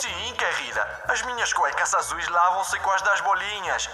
[0.00, 1.04] Sim, querida.
[1.08, 3.88] As minhas cuecas azuis lavam-se com as das bolinhas.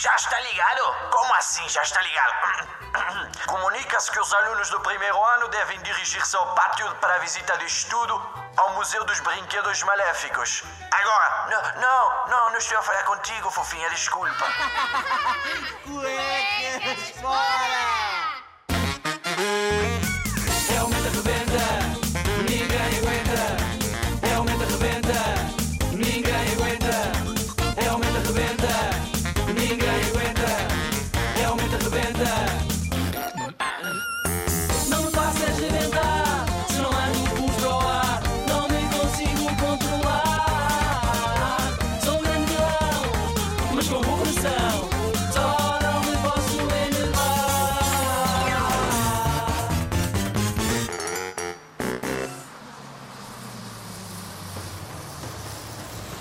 [0.00, 1.10] Já está ligado?
[1.10, 2.68] Como assim já está ligado?
[3.46, 7.66] Comunica-se que os alunos do primeiro ano devem dirigir-se ao pátio para a visita de
[7.66, 8.14] estudo
[8.56, 10.62] ao Museu dos Brinquedos Maléficos.
[10.92, 11.46] Agora!
[11.50, 14.46] Não, não, não, não estou a falar contigo, fofinha, desculpa.
[15.84, 18.40] Cuecas fora!
[20.68, 21.39] Realmente arrebenta,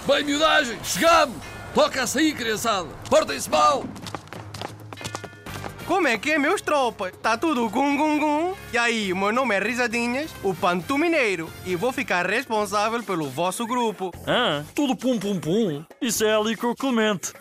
[0.09, 1.37] Bem, miudagem, chegamos!
[1.71, 2.89] Toca a sair, criançada!
[3.11, 3.83] Portem-se mal!
[5.89, 7.11] Como é que é, meus tropas?
[7.19, 8.53] Tá tudo gum gum gum?
[8.71, 13.27] E aí, o meu nome é Risadinhas, o Panto Mineiro, e vou ficar responsável pelo
[13.27, 14.11] vosso grupo.
[14.27, 15.83] Ah, tudo pum pum pum.
[15.99, 17.33] Isso é ali com o Clemente.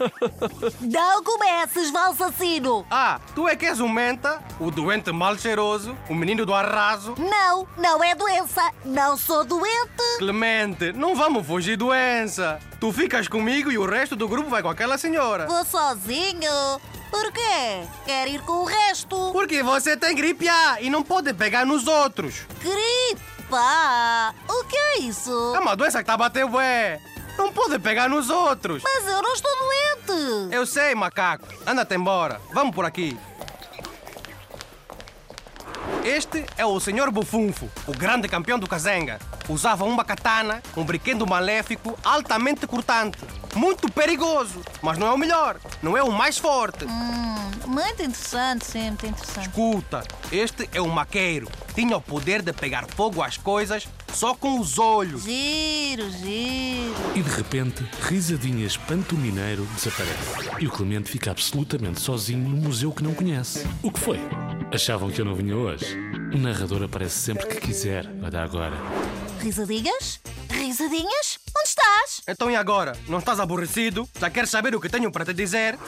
[0.81, 2.87] Não comeces, valsacino!
[2.91, 7.17] Ah, tu é que és o menta, o doente mal cheiroso, o menino do arraso.
[7.19, 8.73] Não, não é doença.
[8.83, 10.17] Não sou doente.
[10.17, 12.59] Clemente, não vamos fugir doença.
[12.81, 15.47] Tu ficas comigo e o resto do grupo vai com aquela senhora.
[15.47, 16.81] Vou sozinho.
[17.11, 17.83] Por quê?
[18.05, 19.33] Quer ir com o resto?
[19.33, 22.47] Porque você tem gripe A e não pode pegar nos outros.
[22.61, 24.35] Gripa!
[24.49, 25.55] O que é isso?
[25.57, 27.01] É uma doença que tá batendo bué.
[27.37, 28.83] Não pode pegar nos outros.
[28.85, 30.55] Mas eu não estou doente.
[30.55, 31.47] Eu sei, macaco.
[31.67, 32.41] Anda-te embora.
[32.53, 33.19] Vamos por aqui.
[36.09, 39.19] Este é o Senhor Bufunfo, o grande campeão do Kazenga.
[39.47, 43.19] Usava uma katana, um brinquedo maléfico altamente cortante.
[43.55, 45.61] Muito perigoso, mas não é o melhor.
[45.83, 46.87] Não é o mais forte.
[46.87, 49.49] Hum, muito interessante, sim, muito interessante.
[49.49, 50.03] Escuta,
[50.33, 51.47] este é o maqueiro.
[51.75, 55.25] Tinha o poder de pegar fogo às coisas só com os olhos.
[55.25, 56.95] Giro, giro.
[57.15, 60.57] E de repente, Risadinhas Panto Mineiro desaparece.
[60.59, 63.67] E o Clemente fica absolutamente sozinho no museu que não conhece.
[63.83, 64.19] O que foi?
[64.73, 65.97] Achavam que eu não vinha hoje?
[66.35, 68.07] O narrador aparece sempre que quiser.
[68.23, 68.77] Olha agora.
[69.41, 70.21] Risadinhas?
[70.51, 71.39] Risadinhas?
[71.57, 72.23] Onde estás?
[72.29, 72.93] Então e agora?
[73.09, 74.07] Não estás aborrecido?
[74.21, 75.79] Já queres saber o que tenho para te dizer?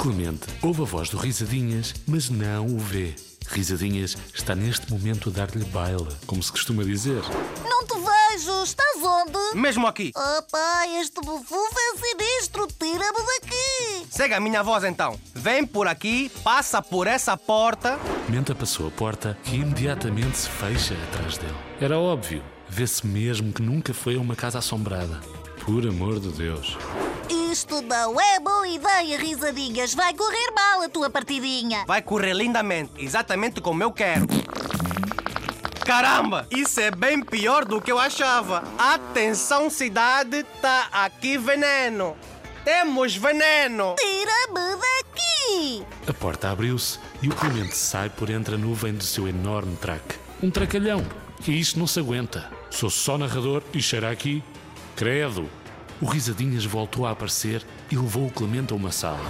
[0.00, 3.14] Clemente ouve a voz do Risadinhas, mas não o vê.
[3.48, 7.22] Risadinhas está neste momento a dar-lhe baile, como se costuma dizer.
[7.68, 8.62] Não te vejo.
[8.62, 9.58] Estás onde?
[9.60, 10.10] Mesmo aqui.
[10.16, 12.66] Opa, este bufufo é sinistro.
[12.78, 14.01] Tira-me daqui.
[14.12, 15.18] Segue a minha voz então.
[15.34, 17.98] Vem por aqui, passa por essa porta.
[18.28, 21.56] Menta passou a porta que imediatamente se fecha atrás dele.
[21.80, 22.44] Era óbvio.
[22.68, 25.18] Vê-se mesmo que nunca foi a uma casa assombrada.
[25.64, 26.76] Por amor de Deus.
[27.50, 29.94] Isto não é boa ideia, risadinhas.
[29.94, 31.86] Vai correr mal a tua partidinha.
[31.86, 34.26] Vai correr lindamente, exatamente como eu quero.
[35.86, 38.62] Caramba, isso é bem pior do que eu achava.
[38.76, 42.14] Atenção, cidade, tá aqui veneno.
[42.64, 43.96] Temos veneno.
[43.98, 45.84] Tira-me daqui.
[46.06, 50.14] A porta abriu-se e o Clemente sai por entre a nuvem do seu enorme traque.
[50.40, 51.04] Um tracalhão.
[51.46, 52.48] E isto não se aguenta.
[52.70, 54.44] Sou só narrador e cheira aqui.
[54.94, 55.48] Credo.
[56.00, 59.20] O Risadinhas voltou a aparecer e levou o Clemente a uma sala.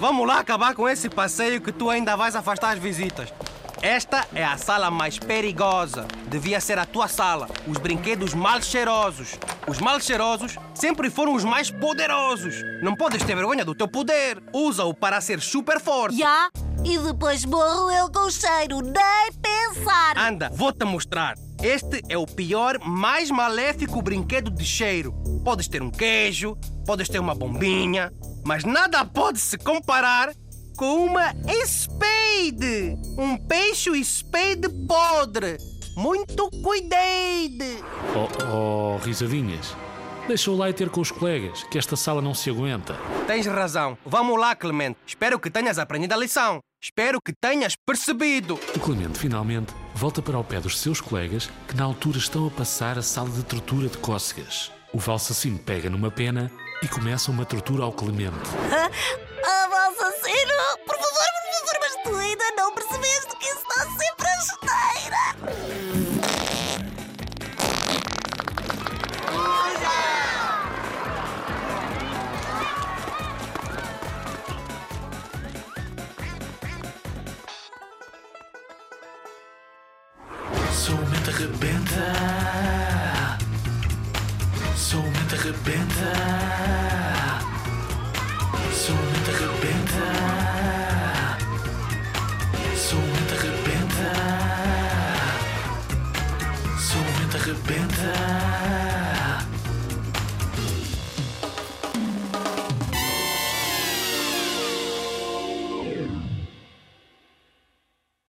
[0.00, 3.32] Vamos lá acabar com esse passeio que tu ainda vais afastar as visitas.
[3.82, 6.06] Esta é a sala mais perigosa.
[6.28, 7.48] Devia ser a tua sala.
[7.66, 9.38] Os brinquedos mal cheirosos.
[9.66, 12.56] Os mal cheirosos sempre foram os mais poderosos.
[12.82, 14.42] Não podes ter vergonha do teu poder.
[14.52, 16.18] Usa-o para ser super forte.
[16.18, 16.50] Já?
[16.84, 18.82] E depois morro eu com o cheiro.
[18.82, 20.18] Nem pensar.
[20.18, 21.34] Anda, vou-te mostrar.
[21.62, 25.14] Este é o pior, mais maléfico brinquedo de cheiro.
[25.42, 26.54] Podes ter um queijo,
[26.84, 28.12] podes ter uma bombinha,
[28.44, 30.32] mas nada pode se comparar
[30.76, 31.34] com uma
[31.66, 32.98] spade.
[33.18, 35.58] Um peixe spade podre.
[35.96, 37.84] Muito cuidado.
[38.14, 39.76] Oh, oh, Risadinhas.
[40.26, 42.96] Deixa-o lá e ter com os colegas, que esta sala não se aguenta.
[43.26, 43.98] Tens razão.
[44.06, 44.96] Vamos lá, Clemente.
[45.06, 46.60] Espero que tenhas aprendido a lição.
[46.80, 48.54] Espero que tenhas percebido.
[48.74, 52.50] O Clemente, finalmente, volta para o pé dos seus colegas que na altura estão a
[52.50, 54.70] passar a sala de tortura de cócegas.
[54.92, 56.50] O valsacino pega numa pena
[56.82, 58.38] e começa uma tortura ao Clemente.
[59.42, 60.59] Ah, assassino!
[80.82, 82.14] Sou mente arrebenta.
[84.74, 86.12] Sou mente arrebenta.
[88.72, 90.04] Sou mente arrebenta.
[92.78, 94.08] Sou mente arrebenta.
[96.78, 98.49] Sou mente arrebenta.